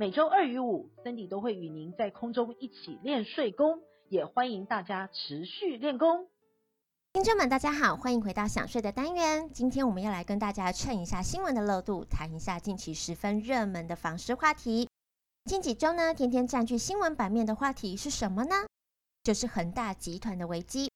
[0.00, 6.26] 每周二与五，Cindy 都会与您在空中一起练睡功，也欢迎大家持续练功。
[7.12, 9.50] 听众们，大家好，欢迎回到想睡的单元。
[9.52, 14.88] 今天我们要来跟大家蹭一下新闻的热度，谈一下近期十分热门的房市话题。
[15.44, 18.54] 近几周呢，天天占据新闻版面的话题是什么呢？
[19.22, 20.90] 就是恒大集团的危机。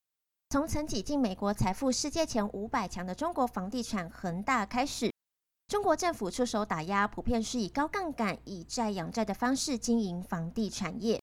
[0.48, 5.13] 从曾挤进美国财富世界前五百强的中国房地产恒大开始。
[5.74, 11.20] 中国政府出手打压，普遍是以高杠杆、以债养债的方式经营房地产业。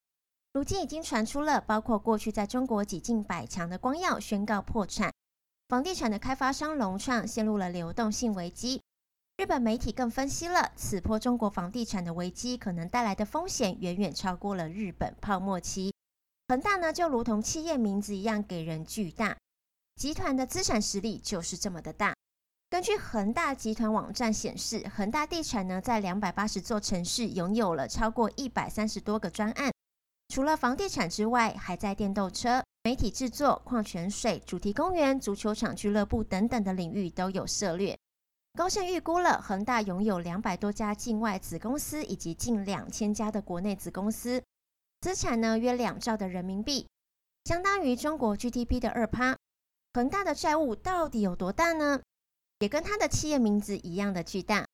[0.52, 5.09] 如今已经传出了，包括过去在中国挤进百强的光耀宣告破产，
[5.70, 8.81] 房地产的开发商融创陷入了流动性危机。
[9.38, 15.94] 日本媒体更分析了，此波中国房地产的危机可能带来的风险远远超过了日本泡沫期。
[16.50, 19.38] 恒大呢，就如同企业名字一样，给人巨大，
[19.95, 22.14] 集团的资产实力就是这么的大。
[22.82, 29.72] 根据恒大集团网站显示，恒大地产呢，在两百八十座城市拥有了超过一百三十多个专案。
[30.30, 37.96] 除了房地产之外，还在电动车、媒体制作、矿泉水、主题公园、足球场、俱乐部等等的领域都有涉猎。
[38.58, 44.42] 高盛预估了恒大拥有两百多家境外子公司，以及近两千家的国内子公司，
[45.02, 46.88] 资产呢约两兆的人民币，
[47.45, 49.38] 相当于中国 GDP 的二趴。
[49.94, 52.02] 恒大的债务到底有多大呢？
[52.62, 54.67] 也跟它的企业名字一样的巨大。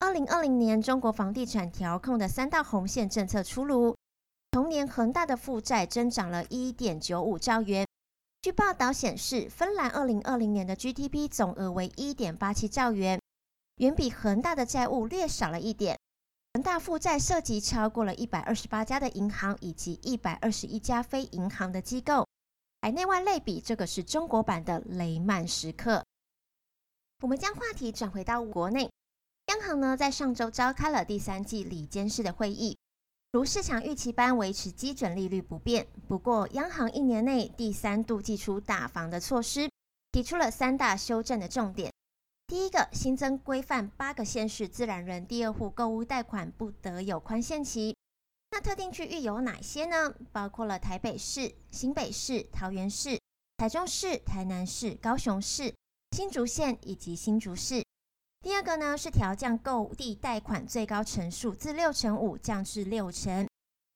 [0.00, 3.96] 二零二零年，中国房地产调控的三道红线政策出炉，
[4.50, 7.86] 同年恒大的负债增长了一点九五兆元。
[8.42, 13.20] 据报道显示，芬兰二零二零年的 GDP 总额为一点八七兆元，
[13.76, 15.96] 远比恒大的债务略少了一点。
[16.54, 22.26] 恒大负债涉及超过了一百二十八家的银行以及一百二十一家非银行的机构。
[22.82, 26.04] 海内外类比，这个是中国版的雷曼时刻。
[27.20, 28.88] 我们将话题转回到国内，
[29.46, 32.78] 央行呢在上周召开了第三季理监事的会议，
[33.32, 35.84] 如市场预期般维持基准利率不变。
[36.06, 39.68] 不过，央行一年内第三度祭出打房的措施，
[40.12, 41.92] 提出了三大修正的重点。
[42.46, 47.96] 第一个，新增规范八个县市自然人第二户购屋贷款不得有宽限期。
[48.52, 50.14] 那特定区域有哪些呢？
[50.30, 53.18] 包括了台北市、新北市、桃园市、
[53.56, 55.74] 台中市、台南市、高雄市。
[56.12, 57.84] 新竹县以及新竹市。
[58.40, 63.46] 第二个呢是调降购地贷款最高成数自六成五降至六成。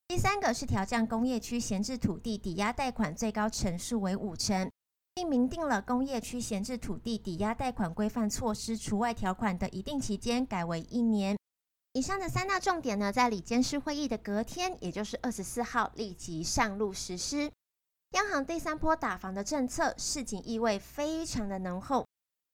[0.08, 4.70] 第三个是调降工业区闲置土地抵押贷款最高成数为五成，
[5.14, 11.36] 并明定了工业区闲置土地抵押贷款规范措施除外条款的一定期间改为一年。
[11.94, 17.50] 以上的三大重点呢，在里监事会议的隔天，也就是二十四号立即上路实施。
[18.12, 22.06] 央行第三波打房的政策，市井意味非常的浓厚，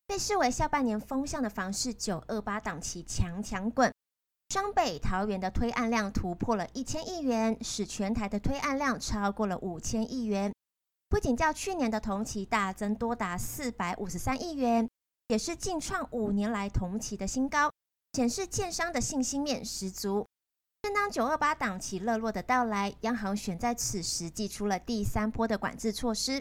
[0.07, 3.93] 被视为下半年风向的房市九二八档期强强滚。
[4.51, 10.55] 双北、桃园的推案量突破了一千亿元，使全台的推案量超过了五千亿元，
[11.09, 14.89] 不仅较去年的同期大增多达四百五十三亿元，
[15.27, 17.69] 也是近创五年来同期的新高，
[18.13, 20.25] 显示建商的信心面十足。
[20.89, 26.41] 正当九二八档期热络的到来，央行选在此时祭出了第三波的管制措施。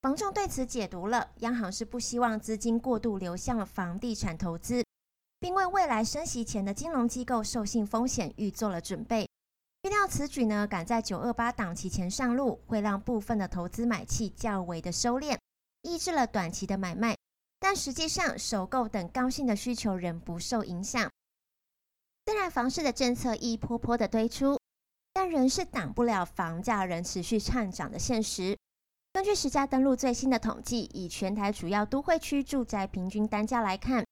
[0.00, 4.82] 房仲对此解读了，央行是不希望资金过度流向了房地产投资，
[5.38, 9.28] 并为未来升息前的金融机构授信风险预做了准备。
[9.82, 15.36] 预料此举呢，赶在九二八档期前上路，会让部分的投资买气较为的收敛，
[15.82, 17.14] 抑制了短期的买卖。
[17.60, 21.10] 但实际上，首购等刚性的需求仍不受影响。
[22.24, 24.58] 虽然房市的政策一波波的推出，
[25.12, 28.56] 但仍是挡不了房价仍持续上涨的现实。
[29.12, 34.04] 根据实价登录最新的统计，以全台主要都会区住宅平均单价来看，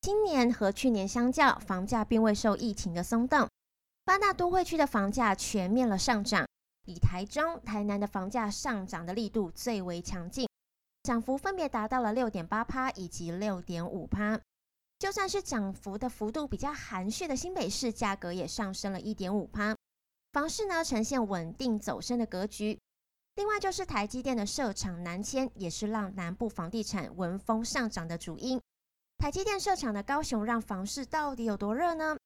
[0.00, 3.48] 今年和去年相较，房价并未受疫情的松动。
[4.04, 6.44] 八大都会区的房价全面了上涨，
[6.84, 10.48] 以台中、台南的房价上涨的力度最为强劲，
[11.04, 14.38] 涨幅分别达到了六点八趴以及六点五趴。
[15.02, 19.74] 就算是涨幅的幅度比较含蓄的新北市，价格也上升了一点五趴。
[20.32, 22.78] 房市呢呈现稳定走升的格局。
[23.34, 28.60] 另外就是台积电的设厂南迁，也是让南部房地产闻风上涨的主因。
[29.18, 32.16] 台积电设厂的高雄，让房市到底有多热呢？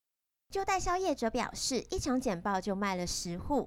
[0.51, 3.67] 就代销业者表示，一场简报就卖了十户。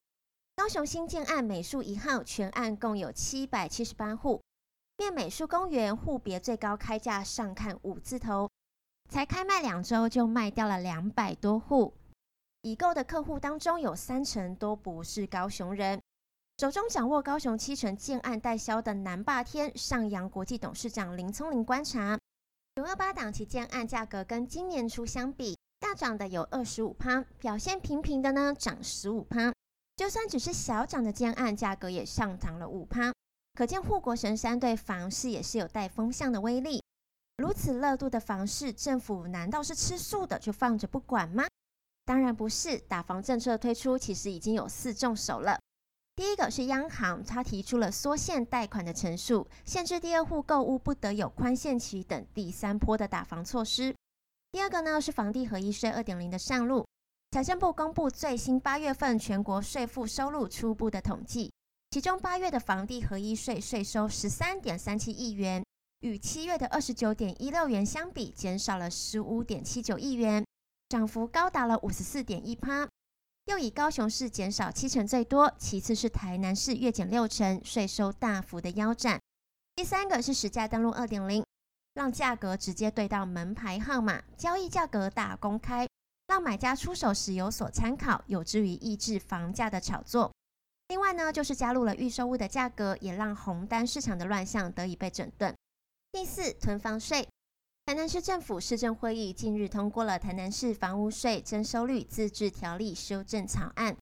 [0.56, 4.40] 高雄新建案美术一号全案共有七百七十八户，
[4.98, 8.48] 面美术公园户别最高开价上看五字头，
[9.10, 11.94] 才开卖两周就卖掉了两百多户。
[12.62, 16.00] 已购的客户当中有三成都不是高雄人。
[16.58, 22.20] 手中掌握高雄七成建案代销的南霸天上扬国际董事长林聪林观察，
[22.76, 29.54] 九二八档期建案价格跟今年初相比大涨的有二十五趴，表现平平的呢涨十五趴。
[29.96, 33.14] 就算只是小涨的建案，价格也上涨了五趴，
[33.54, 36.84] 可见护国神山对房市也是有带风向的威力。
[37.40, 41.46] 如此热度的房市，政府难道是吃素的就放着不管吗？
[42.04, 45.58] 当然不是，打房政策推出其实已经有四重手了。
[46.18, 53.96] 第一个是央行，它提出了缩限贷款的陈述，限制第二户购物不得有宽限期等第三波的打房措施。
[54.52, 56.86] 第二个呢是房地合一税二点零的上路。
[57.32, 61.50] 财政部公布最新八月份全国税负收入初步的统计，
[61.92, 65.64] 其中八月的房地合一税税收十三点三七亿元，
[66.02, 70.46] 与七月的二十九点一六元相比，减少了十五点七九亿元，
[70.88, 72.88] 涨幅高达了五十四点一趴。
[73.46, 79.20] 又以高雄市减少七成最多，其次是台南市月减六成，税收大幅的腰斩。
[79.76, 81.44] 第三个是实价登录二点零，
[81.96, 85.86] 让价格直接对到门牌号码，交易价格大公开。
[86.28, 90.32] 让买家出手时有所参考，有助于抑制房价的炒作。
[90.88, 95.54] 另外呢，就是加入了预售屋的价格，也让红单市场的乱象得以被整顿。
[96.20, 97.26] 第四，囤房税。
[97.86, 103.96] 台南市政府市政会议近日通过了台南市房屋税征收率自治条例修正草案，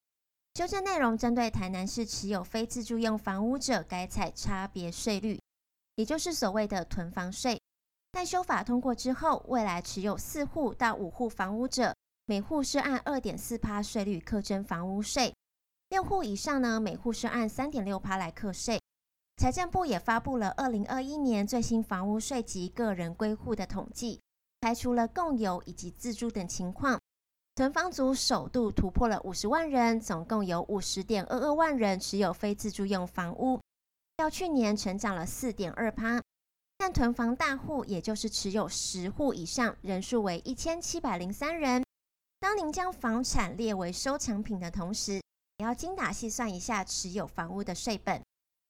[0.56, 5.40] 修正内容针对台南市持有非自住用房屋者，改采差别税率，
[5.94, 7.62] 也就是所谓的囤房税。
[8.12, 15.32] 待修法通过之后，未来持有四户到五户房屋者，每户是按二点四趴税率课征房屋税，
[15.90, 18.82] 六户以上呢，每户是按三点六趴来课税。
[19.38, 24.20] 财政部也发布了二零二一年最新房屋税及个人归户的统计，
[24.60, 27.00] 排除了共有以及自住等情况，
[27.54, 33.62] 囤房族首度突破了五十万人，总共有五十点二二万人持有非自住用房屋，
[34.18, 36.20] 较去年成长了四点二趴。
[36.80, 41.84] 但囤房大户，也就是持有十户以上，人数为一千七百零三人。
[42.40, 45.22] 当您将房产列为收藏品的同时，
[45.58, 48.20] 也要精打细算一下持有房屋的税本。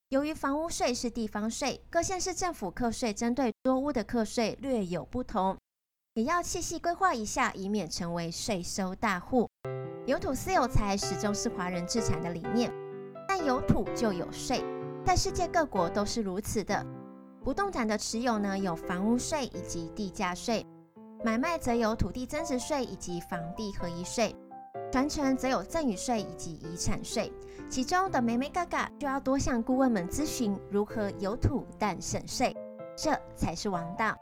[0.09, 5.57] 由于房屋税是地方税，各县市政府课税针对多屋的课税略有不同，
[6.13, 9.49] 也要细细规划一下，以免成为税收大户。
[10.05, 12.71] 有土斯有财始终是华人制产的理念，
[13.27, 14.63] 但有土就有税，
[15.05, 16.85] 在世界各国都是如此的。
[17.43, 20.65] 不动产的持有呢，有房屋税以及地价税。
[21.25, 24.33] 买卖则有土地增值税以及房地合一税，
[24.91, 27.31] 传承则有赠与税以及遗产税。
[27.69, 32.55] 其中的梅梅嘎嘎就要多向顾问们咨询如何有土但省税，
[32.95, 34.17] 这才是王道。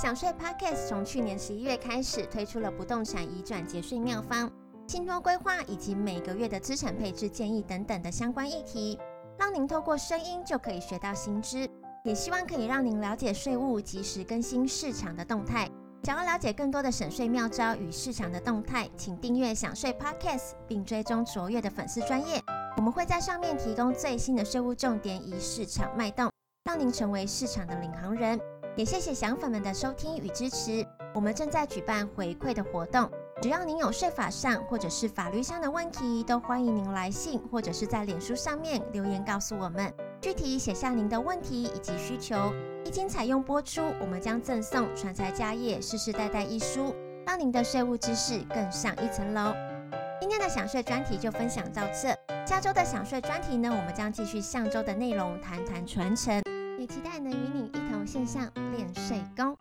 [0.00, 4.50] 享税 Podcast 从去年十一月开始推出了不动产移转节税妙方、
[4.86, 8.98] 信托规划以及每个月的资产配置建议等等的相关议题，
[9.38, 11.68] 让您透过声音就可以学到新知。
[12.04, 15.68] 也希望可以让您了解税务，及时更新市场的动态。
[16.08, 22.42] 想要了解更多的省税妙招与市场的动态，请订阅享税 Podcast，并追踪卓越的粉丝专业。
[22.78, 26.32] 我们会在上面提供最新的税务重点与市场脉动，
[26.64, 28.40] 让您成为市场的领航人。
[28.74, 30.82] 也谢谢想粉们的收听与支持。
[31.14, 33.10] 我们正在举办回馈的活动，
[33.42, 39.92] 只要您有税法上或者是法律上的问题，都欢迎您来信或者是在脸书上面留言告诉我们。
[40.20, 42.52] 具体写下您的问题以及需求，
[42.84, 46.92] 一经采用播出，我们将赠送《传财家业世世代代》一书，
[47.24, 49.54] 让您的税务知识更上一层楼。
[50.20, 52.08] 今天的享税专题就分享到这，
[52.44, 56.42] 下周的享税专题呢，我们将继续上周的内容，谈谈传承，
[56.78, 59.56] 也期待能与你一同线上练税功。